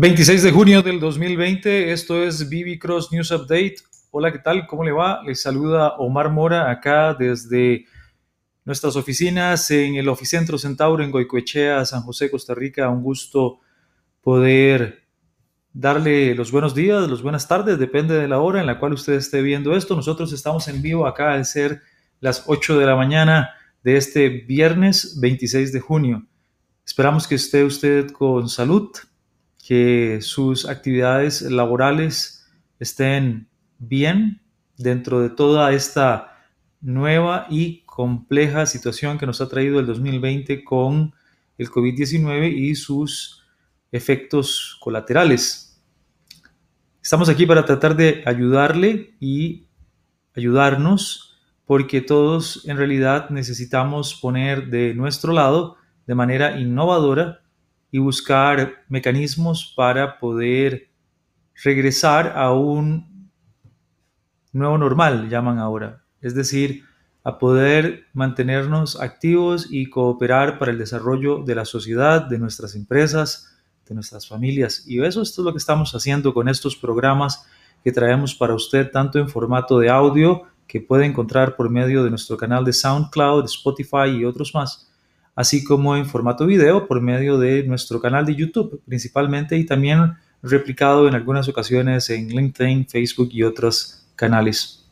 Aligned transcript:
26 0.00 0.44
de 0.44 0.50
junio 0.50 0.80
del 0.80 0.98
2020, 0.98 1.92
esto 1.92 2.22
es 2.24 2.48
BB 2.48 2.78
Cross 2.78 3.12
News 3.12 3.30
Update. 3.32 3.76
Hola, 4.10 4.32
¿qué 4.32 4.38
tal? 4.38 4.66
¿Cómo 4.66 4.82
le 4.82 4.92
va? 4.92 5.22
Les 5.26 5.42
saluda 5.42 5.96
Omar 5.98 6.30
Mora 6.30 6.70
acá 6.70 7.12
desde 7.12 7.84
nuestras 8.64 8.96
oficinas 8.96 9.70
en 9.70 9.96
el 9.96 10.08
Oficentro 10.08 10.56
Centauro 10.56 11.04
en 11.04 11.10
Goicoechea, 11.10 11.84
San 11.84 12.00
José, 12.00 12.30
Costa 12.30 12.54
Rica. 12.54 12.88
Un 12.88 13.02
gusto 13.02 13.58
poder 14.22 15.02
darle 15.74 16.34
los 16.34 16.50
buenos 16.50 16.74
días, 16.74 17.06
los 17.06 17.22
buenas 17.22 17.46
tardes, 17.46 17.78
depende 17.78 18.14
de 18.14 18.26
la 18.26 18.38
hora 18.38 18.60
en 18.62 18.66
la 18.66 18.78
cual 18.78 18.94
usted 18.94 19.12
esté 19.12 19.42
viendo 19.42 19.76
esto. 19.76 19.94
Nosotros 19.94 20.32
estamos 20.32 20.66
en 20.68 20.80
vivo 20.80 21.06
acá 21.06 21.34
al 21.34 21.44
ser 21.44 21.82
las 22.20 22.44
8 22.46 22.78
de 22.78 22.86
la 22.86 22.96
mañana 22.96 23.50
de 23.84 23.98
este 23.98 24.30
viernes 24.30 25.20
26 25.20 25.74
de 25.74 25.80
junio. 25.80 26.26
Esperamos 26.86 27.28
que 27.28 27.34
esté 27.34 27.64
usted 27.64 28.10
con 28.12 28.48
salud, 28.48 28.92
que 29.70 30.18
sus 30.20 30.68
actividades 30.68 31.42
laborales 31.42 32.44
estén 32.80 33.48
bien 33.78 34.42
dentro 34.76 35.20
de 35.20 35.30
toda 35.30 35.72
esta 35.72 36.36
nueva 36.80 37.46
y 37.48 37.82
compleja 37.82 38.66
situación 38.66 39.16
que 39.16 39.26
nos 39.26 39.40
ha 39.40 39.48
traído 39.48 39.78
el 39.78 39.86
2020 39.86 40.64
con 40.64 41.14
el 41.56 41.70
COVID-19 41.70 42.52
y 42.52 42.74
sus 42.74 43.44
efectos 43.92 44.76
colaterales. 44.80 45.80
Estamos 47.00 47.28
aquí 47.28 47.46
para 47.46 47.64
tratar 47.64 47.94
de 47.94 48.24
ayudarle 48.26 49.14
y 49.20 49.68
ayudarnos 50.34 51.38
porque 51.64 52.00
todos 52.00 52.66
en 52.66 52.76
realidad 52.76 53.30
necesitamos 53.30 54.16
poner 54.16 54.66
de 54.66 54.94
nuestro 54.94 55.32
lado 55.32 55.76
de 56.08 56.16
manera 56.16 56.58
innovadora 56.58 57.42
y 57.90 57.98
buscar 57.98 58.84
mecanismos 58.88 59.72
para 59.76 60.18
poder 60.18 60.90
regresar 61.62 62.32
a 62.36 62.52
un 62.52 63.30
nuevo 64.52 64.78
normal, 64.78 65.28
llaman 65.28 65.58
ahora. 65.58 66.02
Es 66.20 66.34
decir, 66.34 66.84
a 67.22 67.38
poder 67.38 68.06
mantenernos 68.12 69.00
activos 69.00 69.66
y 69.70 69.90
cooperar 69.90 70.58
para 70.58 70.72
el 70.72 70.78
desarrollo 70.78 71.42
de 71.44 71.54
la 71.54 71.64
sociedad, 71.64 72.22
de 72.22 72.38
nuestras 72.38 72.74
empresas, 72.74 73.56
de 73.86 73.94
nuestras 73.94 74.26
familias. 74.26 74.84
Y 74.86 75.02
eso 75.02 75.20
esto 75.22 75.42
es 75.42 75.44
lo 75.44 75.52
que 75.52 75.58
estamos 75.58 75.94
haciendo 75.94 76.32
con 76.32 76.48
estos 76.48 76.76
programas 76.76 77.46
que 77.84 77.92
traemos 77.92 78.34
para 78.34 78.54
usted, 78.54 78.90
tanto 78.90 79.18
en 79.18 79.28
formato 79.28 79.78
de 79.78 79.90
audio, 79.90 80.42
que 80.66 80.80
puede 80.80 81.04
encontrar 81.04 81.56
por 81.56 81.68
medio 81.68 82.04
de 82.04 82.10
nuestro 82.10 82.36
canal 82.36 82.64
de 82.64 82.72
SoundCloud, 82.72 83.44
Spotify 83.46 84.08
y 84.16 84.24
otros 84.24 84.54
más, 84.54 84.89
así 85.34 85.64
como 85.64 85.96
en 85.96 86.06
formato 86.06 86.46
video 86.46 86.86
por 86.86 87.00
medio 87.00 87.38
de 87.38 87.62
nuestro 87.64 88.00
canal 88.00 88.26
de 88.26 88.34
YouTube 88.34 88.82
principalmente 88.86 89.56
y 89.56 89.64
también 89.64 90.14
replicado 90.42 91.08
en 91.08 91.14
algunas 91.14 91.48
ocasiones 91.48 92.10
en 92.10 92.28
LinkedIn, 92.28 92.86
Facebook 92.86 93.30
y 93.32 93.42
otros 93.42 94.06
canales. 94.16 94.88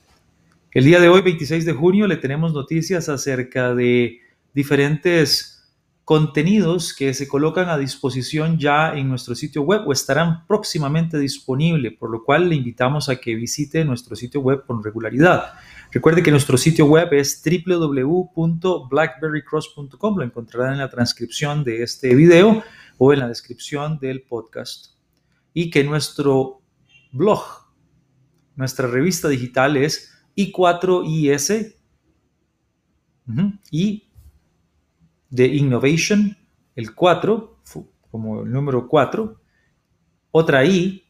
El 0.72 0.84
día 0.84 1.00
de 1.00 1.08
hoy, 1.08 1.22
26 1.22 1.64
de 1.64 1.72
junio, 1.72 2.06
le 2.06 2.16
tenemos 2.16 2.52
noticias 2.52 3.08
acerca 3.08 3.74
de 3.74 4.20
diferentes 4.52 5.58
contenidos 6.04 6.94
que 6.94 7.12
se 7.12 7.28
colocan 7.28 7.68
a 7.68 7.76
disposición 7.76 8.58
ya 8.58 8.94
en 8.94 9.08
nuestro 9.08 9.34
sitio 9.34 9.62
web 9.62 9.82
o 9.86 9.92
estarán 9.92 10.46
próximamente 10.46 11.18
disponibles, 11.18 11.92
por 11.98 12.10
lo 12.10 12.24
cual 12.24 12.48
le 12.48 12.54
invitamos 12.54 13.08
a 13.08 13.16
que 13.16 13.34
visite 13.34 13.84
nuestro 13.84 14.16
sitio 14.16 14.40
web 14.40 14.64
con 14.66 14.82
regularidad. 14.82 15.52
Recuerde 15.90 16.22
que 16.22 16.30
nuestro 16.30 16.58
sitio 16.58 16.84
web 16.84 17.14
es 17.14 17.42
www.blackberrycross.com, 17.42 20.18
lo 20.18 20.22
encontrarán 20.22 20.74
en 20.74 20.80
la 20.80 20.90
transcripción 20.90 21.64
de 21.64 21.82
este 21.82 22.14
video 22.14 22.62
o 22.98 23.14
en 23.14 23.20
la 23.20 23.28
descripción 23.28 23.98
del 23.98 24.20
podcast. 24.20 24.88
Y 25.54 25.70
que 25.70 25.82
nuestro 25.84 26.60
blog, 27.10 27.42
nuestra 28.54 28.86
revista 28.86 29.28
digital 29.28 29.78
es 29.78 30.12
i4is 30.36 31.74
y 33.70 34.10
de 35.30 35.46
Innovation, 35.46 36.36
el 36.76 36.94
4, 36.94 37.62
como 38.10 38.42
el 38.42 38.52
número 38.52 38.86
4, 38.86 39.40
otra 40.32 40.66
I 40.66 41.02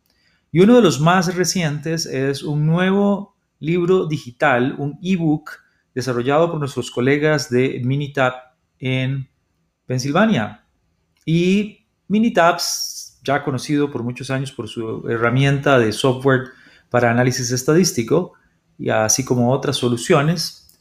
Y 0.51 0.59
uno 0.59 0.75
de 0.75 0.81
los 0.81 0.99
más 0.99 1.33
recientes 1.35 2.05
es 2.05 2.43
un 2.43 2.65
nuevo 2.65 3.37
libro 3.59 4.05
digital, 4.05 4.75
un 4.77 4.99
ebook 5.01 5.51
desarrollado 5.93 6.51
por 6.51 6.59
nuestros 6.59 6.91
colegas 6.91 7.49
de 7.49 7.81
Minitab 7.85 8.33
en 8.79 9.29
Pensilvania. 9.85 10.65
Y 11.25 11.87
Minitabs, 12.07 13.00
ya 13.23 13.43
conocido 13.43 13.91
por 13.91 14.03
muchos 14.03 14.29
años 14.29 14.51
por 14.51 14.67
su 14.67 15.07
herramienta 15.07 15.79
de 15.79 15.91
software 15.91 16.49
para 16.89 17.11
análisis 17.11 17.51
estadístico, 17.51 18.33
y 18.77 18.89
así 18.89 19.23
como 19.23 19.51
otras 19.51 19.77
soluciones, 19.77 20.79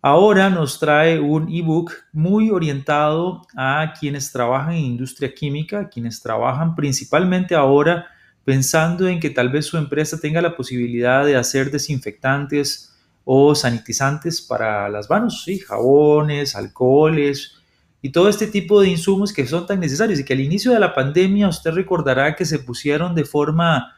ahora 0.00 0.50
nos 0.50 0.78
trae 0.78 1.18
un 1.18 1.48
ebook 1.52 1.92
muy 2.12 2.50
orientado 2.50 3.42
a 3.56 3.92
quienes 3.98 4.30
trabajan 4.30 4.74
en 4.74 4.84
industria 4.84 5.34
química, 5.34 5.88
quienes 5.88 6.22
trabajan 6.22 6.74
principalmente 6.74 7.54
ahora 7.54 8.06
pensando 8.44 9.08
en 9.08 9.18
que 9.20 9.30
tal 9.30 9.48
vez 9.48 9.66
su 9.66 9.76
empresa 9.76 10.20
tenga 10.20 10.40
la 10.40 10.54
posibilidad 10.56 11.24
de 11.24 11.36
hacer 11.36 11.70
desinfectantes, 11.70 12.94
o 13.24 13.54
sanitizantes 13.54 14.42
para 14.42 14.88
las 14.88 15.08
manos, 15.08 15.42
¿sí? 15.44 15.58
jabones, 15.58 16.54
alcoholes 16.54 17.56
y 18.04 18.10
todo 18.10 18.28
este 18.28 18.48
tipo 18.48 18.82
de 18.82 18.90
insumos 18.90 19.32
que 19.32 19.46
son 19.46 19.66
tan 19.66 19.80
necesarios 19.80 20.20
y 20.20 20.26
que 20.26 20.34
al 20.34 20.40
inicio 20.40 20.72
de 20.72 20.78
la 20.78 20.92
pandemia 20.92 21.48
usted 21.48 21.70
recordará 21.70 22.36
que 22.36 22.44
se 22.44 22.58
pusieron 22.58 23.14
de 23.14 23.24
forma 23.24 23.94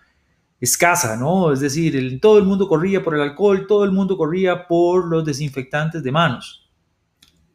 escasa, 0.60 1.16
¿no? 1.16 1.50
Es 1.50 1.58
decir, 1.58 2.20
todo 2.20 2.38
el 2.38 2.44
mundo 2.44 2.68
corría 2.68 3.02
por 3.02 3.16
el 3.16 3.22
alcohol, 3.22 3.66
todo 3.66 3.82
el 3.82 3.90
mundo 3.90 4.16
corría 4.16 4.68
por 4.68 5.08
los 5.08 5.24
desinfectantes 5.24 6.04
de 6.04 6.12
manos. 6.12 6.70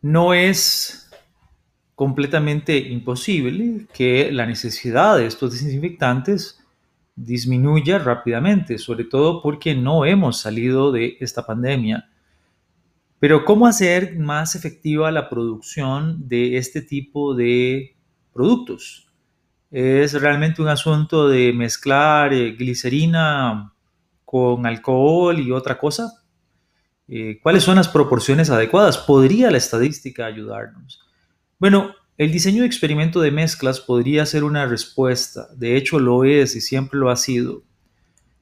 No 0.01 0.33
es 0.33 1.09
completamente 1.95 2.77
imposible 2.77 3.87
que 3.93 4.29
la 4.29 4.45
necesidad 4.45 5.19
de 5.19 5.27
estos 5.27 5.53
desinfectantes 5.53 6.59
disminuya 7.15 7.97
rápidamente, 7.97 8.77
sobre 8.77 9.05
todo 9.05 9.41
porque 9.41 9.73
no 9.73 10.03
hemos 10.03 10.41
salido 10.41 10.91
de 10.91 11.15
esta 11.21 11.45
pandemia. 11.45 12.09
Pero 13.21 13.45
¿cómo 13.45 13.67
hacer 13.67 14.17
más 14.17 14.55
efectiva 14.55 15.11
la 15.11 15.29
producción 15.29 16.27
de 16.27 16.57
este 16.57 16.81
tipo 16.81 17.35
de 17.35 17.95
productos? 18.33 19.13
¿Es 19.69 20.19
realmente 20.19 20.59
un 20.59 20.69
asunto 20.69 21.29
de 21.29 21.53
mezclar 21.53 22.33
eh, 22.33 22.53
glicerina 22.53 23.75
con 24.25 24.65
alcohol 24.65 25.39
y 25.39 25.51
otra 25.51 25.77
cosa? 25.77 26.23
Eh, 27.07 27.39
¿Cuáles 27.43 27.61
son 27.61 27.75
las 27.75 27.89
proporciones 27.89 28.49
adecuadas? 28.49 28.97
¿Podría 28.97 29.51
la 29.51 29.59
estadística 29.59 30.25
ayudarnos? 30.25 30.99
Bueno, 31.59 31.93
el 32.17 32.31
diseño 32.31 32.61
de 32.61 32.67
experimento 32.67 33.21
de 33.21 33.29
mezclas 33.29 33.79
podría 33.79 34.25
ser 34.25 34.43
una 34.43 34.65
respuesta, 34.65 35.47
de 35.55 35.77
hecho 35.77 35.99
lo 35.99 36.23
es 36.23 36.55
y 36.55 36.61
siempre 36.61 36.99
lo 36.99 37.11
ha 37.11 37.15
sido, 37.15 37.61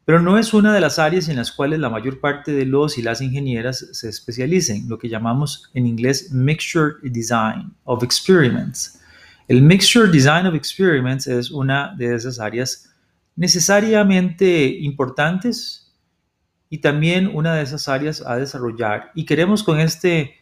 pero 0.09 0.23
no 0.23 0.39
es 0.39 0.55
una 0.55 0.73
de 0.73 0.81
las 0.81 0.97
áreas 0.97 1.29
en 1.29 1.35
las 1.35 1.51
cuales 1.51 1.77
la 1.77 1.87
mayor 1.87 2.19
parte 2.19 2.51
de 2.51 2.65
los 2.65 2.97
y 2.97 3.03
las 3.03 3.21
ingenieras 3.21 3.89
se 3.91 4.09
especialicen, 4.09 4.89
lo 4.89 4.97
que 4.97 5.07
llamamos 5.07 5.69
en 5.75 5.85
inglés 5.85 6.31
Mixture 6.31 6.95
Design 7.03 7.75
of 7.83 8.01
Experiments. 8.01 8.99
El 9.47 9.61
Mixture 9.61 10.09
Design 10.09 10.47
of 10.47 10.55
Experiments 10.55 11.27
es 11.27 11.51
una 11.51 11.93
de 11.95 12.15
esas 12.15 12.39
áreas 12.39 12.91
necesariamente 13.35 14.79
importantes 14.79 15.93
y 16.71 16.79
también 16.79 17.29
una 17.31 17.53
de 17.53 17.61
esas 17.61 17.87
áreas 17.87 18.23
a 18.25 18.35
desarrollar. 18.35 19.11
Y 19.13 19.25
queremos 19.27 19.61
con 19.61 19.79
este 19.79 20.37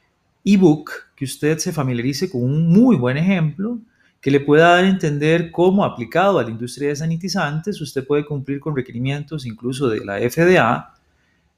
ebook 0.46 0.92
que 1.14 1.26
usted 1.26 1.58
se 1.58 1.74
familiarice 1.74 2.30
con 2.30 2.42
un 2.42 2.70
muy 2.70 2.96
buen 2.96 3.18
ejemplo 3.18 3.82
que 4.22 4.32
le 4.32 4.40
pueda 4.40 4.70
dar 4.70 4.86
a 4.86 4.90
entender 4.90 5.52
cómo 5.52 5.86
aplicado 5.86 6.40
a 6.40 6.44
la 6.44 6.50
industria 6.50 6.90
de 6.90 6.96
sanitizantes 6.96 7.80
usted 7.82 8.06
puede 8.06 8.26
cumplir 8.26 8.60
con 8.60 8.76
requerimientos 8.76 9.46
incluso 9.46 9.88
de 9.88 10.04
la 10.04 10.18
FDA 10.18 10.94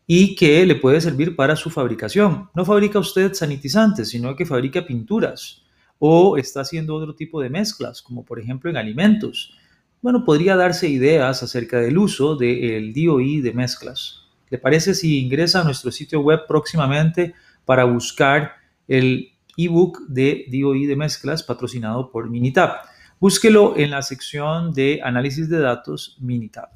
y 0.06 0.36
que 0.36 0.66
le 0.66 0.76
puede 0.76 1.00
servir 1.02 1.36
para 1.36 1.56
su 1.56 1.70
fabricación. 1.70 2.50
No 2.56 2.66
fabrica 2.66 3.00
usted 3.00 3.34
sanitizantes, 3.34 4.10
sino 4.10 4.36
que 4.36 4.46
fabrica 4.46 4.86
pinturas 4.86 5.64
o 6.00 6.38
está 6.38 6.62
haciendo 6.62 6.96
otro 6.96 7.14
tipo 7.14 7.42
de 7.42 7.50
mezclas, 7.50 8.02
como 8.02 8.26
por 8.26 8.40
ejemplo 8.40 8.70
en 8.70 8.78
alimentos. 8.78 9.54
Bueno, 10.02 10.24
podría 10.24 10.56
darse 10.56 10.88
ideas 10.88 11.44
acerca 11.44 11.80
del 11.80 11.98
uso 11.98 12.36
del 12.36 12.94
DOI 12.94 13.42
de 13.42 13.54
mezclas. 13.54 14.24
¿Le 14.50 14.58
parece 14.58 14.96
si 14.96 15.20
ingresa 15.20 15.62
a 15.62 15.64
nuestro 15.64 15.92
sitio 15.92 16.22
web 16.22 16.42
próximamente 16.48 17.36
para 17.66 17.84
buscar 17.84 18.54
el 18.88 19.32
ebook 19.66 20.00
de 20.08 20.46
DOI 20.52 20.86
de 20.86 20.96
mezclas 20.96 21.44
patrocinado 21.44 22.12
por 22.12 22.30
Minitab. 22.30 22.78
Búsquelo 23.20 23.76
en 23.78 23.92
la 23.92 24.02
sección 24.02 24.74
de 24.74 25.02
análisis 25.04 25.50
de 25.50 25.60
datos 25.60 26.18
Minitab. 26.20 26.70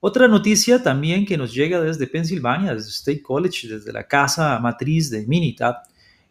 Otra 0.00 0.28
noticia 0.28 0.82
también 0.82 1.24
que 1.24 1.36
nos 1.36 1.54
llega 1.54 1.80
desde 1.80 2.06
Pensilvania, 2.06 2.74
desde 2.74 2.90
State 2.90 3.22
College, 3.22 3.68
desde 3.68 3.92
la 3.92 4.06
casa 4.06 4.58
matriz 4.58 5.10
de 5.10 5.26
Minitab, 5.26 5.76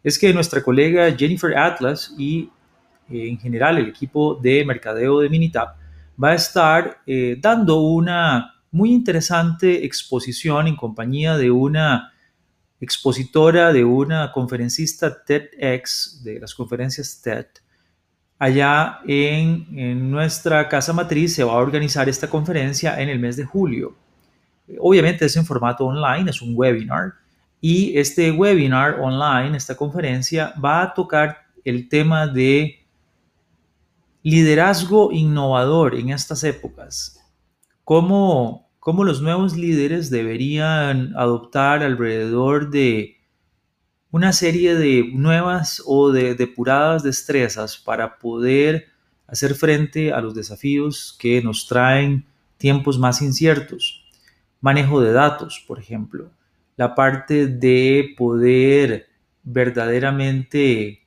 es 0.02 0.18
que 0.18 0.32
nuestra 0.32 0.62
colega 0.62 1.14
Jennifer 1.16 1.56
Atlas 1.56 2.14
y 2.16 2.48
eh, 3.10 3.28
en 3.28 3.38
general 3.38 3.78
el 3.78 3.88
equipo 3.88 4.38
de 4.40 4.64
mercadeo 4.64 5.20
de 5.20 5.28
Minitab 5.28 5.74
va 6.22 6.30
a 6.30 6.34
estar 6.34 6.98
eh, 7.06 7.36
dando 7.40 7.80
una 7.80 8.54
muy 8.70 8.92
interesante 8.92 9.84
exposición 9.84 10.66
en 10.66 10.76
compañía 10.76 11.36
de 11.36 11.50
una 11.50 12.12
expositora, 12.80 13.72
de 13.72 13.84
una 13.84 14.32
conferencista 14.32 15.24
TEDx, 15.24 16.22
de 16.22 16.40
las 16.40 16.54
conferencias 16.54 17.20
TED. 17.22 17.46
Allá 18.38 19.00
en, 19.06 20.10
nuestra 20.10 20.68
casa 20.68 20.92
matriz 20.92 21.34
se 21.34 21.44
va 21.44 21.52
a 21.52 21.56
organizar 21.56 22.08
esta 22.08 22.28
conferencia 22.28 23.00
en 23.00 23.08
el 23.08 23.18
mes 23.18 23.36
de 23.36 23.44
julio. 23.44 23.96
Obviamente 24.78 25.24
es 25.24 25.36
en 25.36 25.46
formato 25.46 25.86
online, 25.86 26.30
es 26.30 26.42
un 26.42 26.52
webinar. 26.54 27.14
Y 27.60 27.96
este 27.98 28.30
webinar 28.30 29.00
online, 29.00 29.56
esta 29.56 29.74
conferencia, 29.74 30.52
va 30.62 30.82
a 30.82 30.92
tocar 30.92 31.46
el 31.64 31.88
tema 31.88 32.26
de 32.26 32.86
liderazgo 34.22 35.12
innovador 35.12 35.94
en 35.94 36.10
estas 36.10 36.44
épocas. 36.44 37.18
¿Cómo, 37.84 38.65
cómo 38.86 39.02
los 39.02 39.20
nuevos 39.20 39.56
líderes 39.56 40.10
deberían 40.10 41.12
adoptar 41.16 41.82
alrededor 41.82 42.70
de 42.70 43.16
una 44.12 44.32
serie 44.32 44.76
de 44.76 45.10
nuevas 45.12 45.82
o 45.84 46.12
de 46.12 46.36
depuradas 46.36 47.02
destrezas 47.02 47.76
para 47.78 48.16
poder 48.16 48.86
hacer 49.26 49.56
frente 49.56 50.12
a 50.12 50.20
los 50.20 50.36
desafíos 50.36 51.16
que 51.18 51.42
nos 51.42 51.66
traen 51.66 52.26
tiempos 52.58 52.96
más 52.96 53.22
inciertos. 53.22 54.04
Manejo 54.60 55.00
de 55.00 55.10
datos, 55.10 55.64
por 55.66 55.80
ejemplo. 55.80 56.30
La 56.76 56.94
parte 56.94 57.48
de 57.48 58.14
poder 58.16 59.08
verdaderamente 59.42 61.02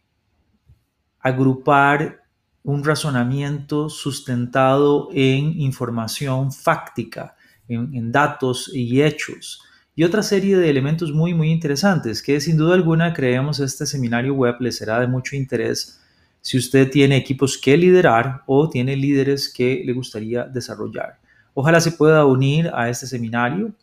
agrupar 1.21 2.25
un 2.61 2.83
razonamiento 2.83 3.87
sustentado 3.87 5.07
en 5.13 5.61
información 5.61 6.51
fáctica, 6.51 7.37
en, 7.69 8.11
datos 8.11 8.71
y 8.73 9.01
hechos, 9.01 9.61
y 9.95 10.03
otra 10.03 10.23
serie 10.23 10.57
de 10.57 10.69
elementos 10.69 11.11
muy, 11.11 11.33
muy 11.33 11.51
interesantes 11.51 12.21
que 12.21 12.41
sin 12.41 12.57
duda 12.57 12.73
alguna 12.73 13.13
creemos 13.13 13.59
este 13.59 13.85
seminario 13.85 14.33
web 14.33 14.55
le 14.59 14.71
será 14.71 14.99
de 14.99 15.07
mucho 15.07 15.35
interés 15.35 15.99
si 16.41 16.57
usted 16.57 16.89
tiene 16.89 17.17
equipos 17.17 17.57
que 17.57 17.77
liderar 17.77 18.43
o 18.45 18.69
tiene 18.69 18.95
líderes 18.95 19.51
que 19.53 19.83
le 19.85 19.91
gustaría 19.93 20.45
desarrollar. 20.45 21.19
Ojalá 21.53 21.81
se 21.81 21.91
pueda 21.91 22.25
unir 22.25 22.71
a 22.73 22.87
este 22.89 23.05
seminario. 23.07 23.73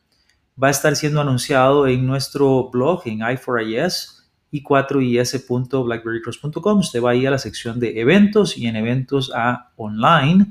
Va 0.63 0.69
a 0.69 0.71
estar 0.71 0.95
siendo 0.97 1.21
anunciado 1.21 1.87
en 1.87 2.07
nuestro 2.07 2.71
blog 2.71 3.03
en 3.05 3.19
i4is 3.19 4.23
y 4.51 4.63
4is.blackberrycross.com. 4.63 6.79
Usted 6.79 7.03
va 7.03 7.11
ahí 7.11 7.27
a 7.27 7.31
la 7.31 7.39
sección 7.39 7.79
de 7.79 8.01
eventos 8.01 8.57
y 8.57 8.67
en 8.67 8.77
eventos 8.77 9.31
a 9.35 9.71
online 9.77 10.47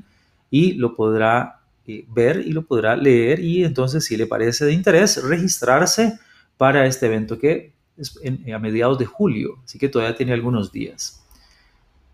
y 0.50 0.74
lo 0.74 0.94
podrá 0.94 1.62
eh, 1.86 2.04
ver 2.08 2.42
y 2.44 2.52
lo 2.52 2.62
podrá 2.62 2.96
leer 2.96 3.40
y 3.40 3.64
entonces 3.64 4.04
si 4.04 4.16
le 4.16 4.26
parece 4.26 4.64
de 4.64 4.72
interés 4.72 5.22
registrarse 5.22 6.18
para 6.56 6.86
este 6.86 7.06
evento 7.06 7.38
que 7.38 7.72
es 7.96 8.18
a 8.54 8.58
mediados 8.58 8.98
de 8.98 9.06
julio, 9.06 9.58
así 9.64 9.78
que 9.78 9.88
todavía 9.88 10.16
tiene 10.16 10.32
algunos 10.32 10.70
días. 10.70 11.22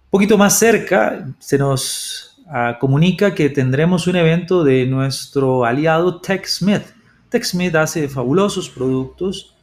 Un 0.07 0.11
poquito 0.11 0.39
más 0.39 0.59
cerca 0.59 1.35
se 1.39 1.59
nos 1.59 2.43
ah, 2.47 2.77
comunica 2.79 3.35
que 3.35 3.49
tendremos 3.49 4.07
un 4.07 4.17
evento 4.17 4.63
de 4.63 4.87
nuestro 4.87 5.65
aliado 5.65 6.21
TechSmith. 6.21 6.83
TechSmith 7.31 7.75
hace 7.75 8.09
fabulosos 8.09 8.69
productos 8.69 9.57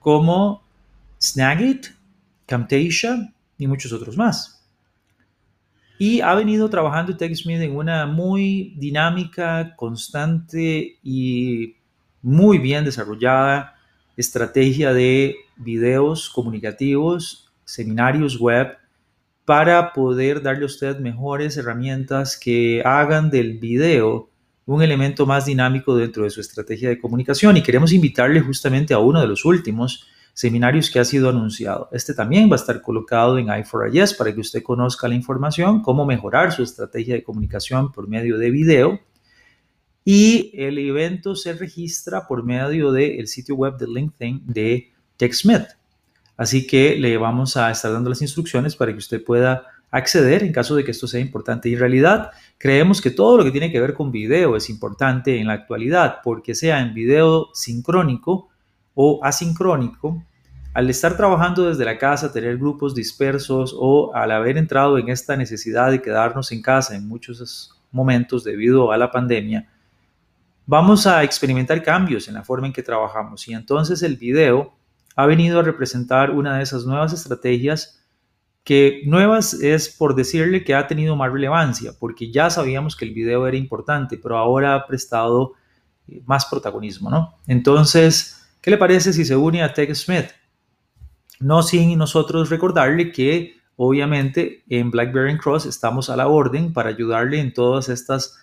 como 0.00 0.62
Snagit, 1.20 1.88
Camtasia 2.46 3.32
y 3.58 3.66
muchos 3.66 3.92
otros 3.92 4.16
más. 4.16 4.55
Y 5.98 6.20
ha 6.20 6.34
venido 6.34 6.68
trabajando 6.68 7.16
TechSmith 7.16 7.60
en 7.60 7.74
una 7.74 8.06
muy 8.06 8.74
dinámica, 8.76 9.74
constante 9.76 10.98
y 11.02 11.76
muy 12.22 12.58
bien 12.58 12.84
desarrollada 12.84 13.76
estrategia 14.16 14.92
de 14.92 15.36
videos 15.56 16.30
comunicativos, 16.30 17.52
seminarios 17.64 18.38
web, 18.38 18.76
para 19.44 19.92
poder 19.92 20.42
darle 20.42 20.64
a 20.64 20.66
usted 20.66 20.98
mejores 20.98 21.56
herramientas 21.56 22.36
que 22.36 22.82
hagan 22.84 23.30
del 23.30 23.58
video 23.58 24.28
un 24.66 24.82
elemento 24.82 25.24
más 25.24 25.46
dinámico 25.46 25.96
dentro 25.96 26.24
de 26.24 26.30
su 26.30 26.40
estrategia 26.40 26.88
de 26.88 26.98
comunicación. 26.98 27.56
Y 27.56 27.62
queremos 27.62 27.92
invitarle 27.92 28.40
justamente 28.40 28.92
a 28.92 28.98
uno 28.98 29.20
de 29.20 29.28
los 29.28 29.44
últimos, 29.44 30.06
seminarios 30.36 30.90
que 30.90 30.98
ha 30.98 31.04
sido 31.06 31.30
anunciado. 31.30 31.88
Este 31.92 32.12
también 32.12 32.50
va 32.50 32.56
a 32.56 32.60
estar 32.60 32.82
colocado 32.82 33.38
en 33.38 33.46
i4IS 33.46 34.18
para 34.18 34.34
que 34.34 34.40
usted 34.40 34.62
conozca 34.62 35.08
la 35.08 35.14
información, 35.14 35.80
cómo 35.80 36.04
mejorar 36.04 36.52
su 36.52 36.62
estrategia 36.62 37.14
de 37.14 37.24
comunicación 37.24 37.90
por 37.90 38.06
medio 38.06 38.36
de 38.36 38.50
video. 38.50 39.00
Y 40.04 40.50
el 40.52 40.76
evento 40.76 41.34
se 41.36 41.54
registra 41.54 42.26
por 42.26 42.44
medio 42.44 42.92
del 42.92 43.26
sitio 43.28 43.54
web 43.54 43.78
de 43.78 43.86
LinkedIn 43.86 44.42
de 44.44 44.92
TechSmith. 45.16 45.68
Así 46.36 46.66
que 46.66 46.96
le 46.96 47.16
vamos 47.16 47.56
a 47.56 47.70
estar 47.70 47.90
dando 47.90 48.10
las 48.10 48.20
instrucciones 48.20 48.76
para 48.76 48.92
que 48.92 48.98
usted 48.98 49.24
pueda 49.24 49.64
acceder 49.90 50.42
en 50.42 50.52
caso 50.52 50.76
de 50.76 50.84
que 50.84 50.90
esto 50.90 51.06
sea 51.06 51.20
importante. 51.20 51.70
Y 51.70 51.72
en 51.72 51.80
realidad 51.80 52.30
creemos 52.58 53.00
que 53.00 53.10
todo 53.10 53.38
lo 53.38 53.44
que 53.44 53.52
tiene 53.52 53.72
que 53.72 53.80
ver 53.80 53.94
con 53.94 54.12
video 54.12 54.54
es 54.54 54.68
importante 54.68 55.40
en 55.40 55.46
la 55.46 55.54
actualidad, 55.54 56.18
porque 56.22 56.54
sea 56.54 56.82
en 56.82 56.92
video 56.92 57.48
sincrónico, 57.54 58.50
o 58.96 59.20
asincrónico, 59.22 60.24
al 60.72 60.90
estar 60.90 61.16
trabajando 61.16 61.68
desde 61.68 61.84
la 61.84 61.98
casa, 61.98 62.32
tener 62.32 62.56
grupos 62.56 62.94
dispersos 62.94 63.76
o 63.78 64.14
al 64.14 64.30
haber 64.30 64.56
entrado 64.56 64.98
en 64.98 65.10
esta 65.10 65.36
necesidad 65.36 65.90
de 65.90 66.02
quedarnos 66.02 66.50
en 66.50 66.62
casa 66.62 66.96
en 66.96 67.06
muchos 67.06 67.70
momentos 67.92 68.42
debido 68.42 68.90
a 68.90 68.96
la 68.96 69.10
pandemia, 69.10 69.68
vamos 70.64 71.06
a 71.06 71.22
experimentar 71.22 71.82
cambios 71.82 72.26
en 72.26 72.34
la 72.34 72.42
forma 72.42 72.66
en 72.66 72.72
que 72.72 72.82
trabajamos 72.82 73.46
y 73.46 73.52
entonces 73.52 74.02
el 74.02 74.16
video 74.16 74.72
ha 75.14 75.26
venido 75.26 75.60
a 75.60 75.62
representar 75.62 76.30
una 76.30 76.56
de 76.56 76.62
esas 76.62 76.84
nuevas 76.86 77.12
estrategias 77.12 78.02
que 78.64 79.02
nuevas 79.06 79.54
es 79.54 79.88
por 79.90 80.14
decirle 80.14 80.64
que 80.64 80.74
ha 80.74 80.86
tenido 80.86 81.16
más 81.16 81.30
relevancia, 81.30 81.92
porque 82.00 82.32
ya 82.32 82.50
sabíamos 82.50 82.96
que 82.96 83.04
el 83.04 83.12
video 83.12 83.46
era 83.46 83.56
importante, 83.56 84.18
pero 84.18 84.38
ahora 84.38 84.74
ha 84.74 84.86
prestado 84.86 85.52
eh, 86.08 86.22
más 86.26 86.46
protagonismo, 86.46 87.08
¿no? 87.08 87.34
Entonces, 87.46 88.45
¿Qué 88.66 88.72
le 88.72 88.78
parece 88.78 89.12
si 89.12 89.24
se 89.24 89.36
une 89.36 89.62
a 89.62 89.72
TechSmith? 89.72 90.26
No 91.38 91.62
sin 91.62 91.96
nosotros 91.96 92.50
recordarle 92.50 93.12
que 93.12 93.54
obviamente 93.76 94.64
en 94.68 94.90
BlackBerry 94.90 95.38
Cross 95.38 95.66
estamos 95.66 96.10
a 96.10 96.16
la 96.16 96.26
orden 96.26 96.72
para 96.72 96.88
ayudarle 96.88 97.38
en 97.38 97.54
todas 97.54 97.88
estas 97.88 98.36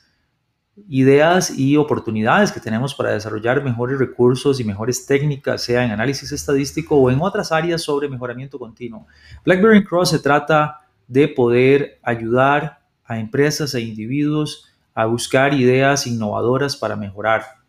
ideas 0.88 1.60
y 1.60 1.76
oportunidades 1.76 2.54
que 2.54 2.62
tenemos 2.62 2.96
para 2.96 3.12
desarrollar 3.12 3.66
mejores 3.66 4.00
recursos 4.00 4.62
y 4.62 4.64
mejores 4.64 5.06
técnicas, 5.06 5.62
sea 5.62 5.84
en 5.84 5.92
análisis 5.92 6.32
estadístico 6.32 6.96
o 6.96 7.12
en 7.12 7.20
otras 7.20 7.52
áreas 7.52 7.82
sobre 7.82 8.08
mejoramiento 8.08 8.58
continuo. 8.58 9.06
BlackBerry 9.44 9.84
Cross 9.84 10.12
se 10.12 10.20
trata 10.20 10.84
de 11.06 11.28
poder 11.28 12.00
ayudar 12.02 12.80
a 13.04 13.20
empresas 13.20 13.74
e 13.74 13.82
individuos 13.82 14.70
a 14.94 15.06
buscar 15.06 15.54
ideas 15.54 16.08
innovadoras 16.08 16.78
para 16.78 16.96
mejorar 16.96 17.63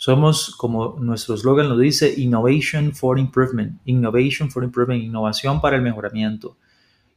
somos, 0.00 0.56
como 0.56 0.96
nuestro 0.98 1.34
eslogan 1.34 1.68
lo 1.68 1.76
dice, 1.76 2.14
Innovation 2.16 2.94
for 2.94 3.18
Improvement, 3.18 3.82
Innovation 3.84 4.50
for 4.50 4.64
Improvement, 4.64 5.02
innovación 5.02 5.60
para 5.60 5.76
el 5.76 5.82
mejoramiento. 5.82 6.56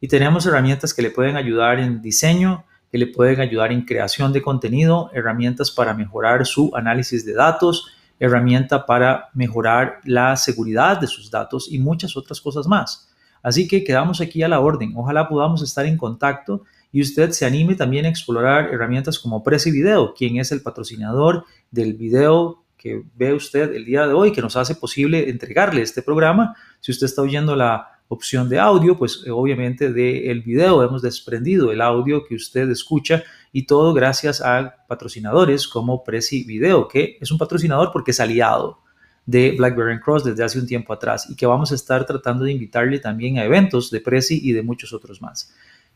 Y 0.02 0.10
tenemos 0.10 0.46
herramientas 0.46 0.94
que 0.94 1.02
le 1.02 1.10
pueden 1.10 1.38
ayudar 1.38 1.80
en 1.80 2.02
diseño, 2.02 2.66
que 2.92 2.98
le 2.98 3.08
pueden 3.08 3.40
ayudar 3.40 3.72
en 3.72 3.86
creación 3.86 4.34
de 4.34 4.42
contenido, 4.42 5.10
herramientas 5.13 5.72
para 5.72 5.94
mejorar 5.94 6.46
su 6.46 6.75
análisis 6.75 7.25
de 7.25 7.34
datos, 7.34 7.88
herramienta 8.20 8.86
para 8.86 9.30
mejorar 9.34 10.02
la 10.04 10.36
seguridad 10.36 11.00
de 11.00 11.08
sus 11.08 11.32
datos 11.32 11.72
y 11.72 11.80
muchas 11.80 12.18
otras 12.18 12.42
cosas 12.42 12.68
más. 12.68 13.10
Así 13.42 13.66
que 13.66 13.86
quedamos 13.86 14.20
aquí 14.20 14.44
a 14.44 14.50
la 14.50 14.60
orden. 14.60 14.92
Ojalá 14.98 15.30
podamos 15.30 15.62
estar 15.62 15.86
en 15.86 15.96
contacto 15.96 16.63
y 16.92 17.02
usted 17.02 17.32
se 17.32 17.46
anime 17.46 17.75
también 17.75 18.06
a 18.06 18.10
explorar 18.10 18.74
herramientas 18.74 19.18
como 19.18 19.42
Prezi 19.42 19.72
Video, 19.72 20.13
quien 20.13 20.36
es 20.36 20.52
el 20.52 20.62
patrocinador 20.62 21.46
del 21.72 21.94
video 21.94 22.62
que 22.84 23.02
ve 23.16 23.34
usted 23.34 23.74
el 23.74 23.86
día 23.86 24.06
de 24.06 24.13
hoy, 24.13 24.34
que 24.34 24.42
nos 24.42 24.58
hace 24.58 24.75
posible 24.75 25.30
entregarle 25.30 25.82
este 25.82 26.02
programa. 26.02 26.54
Si 26.82 26.92
usted 26.92 27.06
está 27.06 27.22
oyendo 27.22 27.56
la 27.56 28.02
opción 28.10 28.50
de 28.50 28.60
audio, 28.60 28.98
pues 28.98 29.24
eh, 29.25 29.32
obviamente 29.32 29.94
del 29.94 30.42
video 30.42 30.84
hemos 30.84 31.02
desprendido 31.02 31.72
el 31.72 31.80
audio 31.80 32.25
que 32.25 32.36
usted 32.36 32.70
escucha 32.70 33.24
y 33.54 33.66
todo 33.66 33.94
gracias 33.94 34.42
a 34.42 34.75
patrocinadores 34.86 35.66
como 35.66 36.04
Prezi 36.04 36.44
Video, 36.44 36.90
que 36.90 37.18
es 37.22 37.32
un 37.32 37.38
patrocinador 37.38 37.92
porque 37.94 38.12
es 38.12 38.20
aliado. 38.20 38.80
de 39.25 39.56
BlackBerry 39.58 40.02
Cross 40.02 40.25
desde 40.25 40.44
hace 40.44 40.60
un 40.60 40.68
tiempo 40.68 40.92
atrás 40.92 41.30
y 41.30 41.38
que 41.38 41.46
vamos 41.46 41.72
a 41.72 41.75
estar 41.75 42.06
tratando 42.06 42.44
de 42.44 42.52
invitarle 42.52 43.00
también 43.00 43.40
a 43.40 43.46
eventos 43.46 43.90
de 43.90 44.02
Prezi 44.02 44.42
y 44.44 44.52
de 44.52 44.62
muchos 44.62 44.92
otros 44.92 45.22
más. 45.22 45.54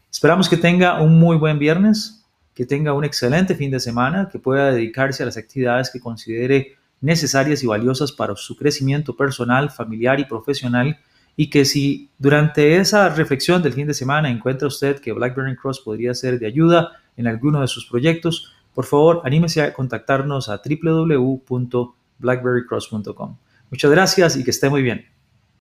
Esperamos 0.10 0.48
que 0.48 0.56
tenga 0.56 1.02
un 1.02 1.20
muy 1.20 1.36
buen 1.36 1.60
viernes, 1.60 2.26
que 2.58 2.66
tenga 2.66 2.92
un 2.94 3.06
excelente 3.06 3.54
fin 3.54 3.70
de 3.70 3.80
semana, 3.80 4.30
que 4.32 4.40
pueda 4.40 4.72
dedicarse 4.72 5.22
a 5.22 5.28
las 5.28 5.38
actividades 5.38 5.92
que 5.92 6.00
considere 6.00 6.76
necesarias 7.02 7.62
y 7.62 7.68
valiosas 7.68 8.12
para 8.12 8.36
su 8.36 8.58
crecimiento 8.58 9.16
personal, 9.16 9.70
familiar 9.70 10.20
y 10.20 10.26
profesional 10.26 10.98
y 11.36 11.52
que 11.52 11.66
si 11.66 12.10
durante 12.18 12.78
esa 12.78 13.10
reflexión 13.10 13.62
del 13.62 13.74
fin 13.74 13.86
de 13.86 13.94
semana 13.94 14.32
encuentra 14.32 14.68
usted 14.68 15.00
que 15.00 15.14
BlackBerry 15.14 15.56
Cross 15.56 15.82
podría 15.82 16.16
ser 16.16 16.40
de 16.40 16.48
ayuda 16.48 16.94
en 17.16 17.28
alguno 17.28 17.62
de 17.62 17.68
sus 17.68 17.86
proyectos, 17.86 18.52
por 18.74 18.86
favor 18.86 19.22
anímese 19.24 19.62
a 19.62 19.72
contactarnos 19.72 20.50
a 20.50 20.60
www 20.60 21.94
blackberrycross.com. 22.18 23.38
Muchas 23.70 23.92
gracias 23.92 24.36
y 24.36 24.44
que 24.44 24.50
esté 24.50 24.68
muy 24.68 24.82
bien. 24.82 25.17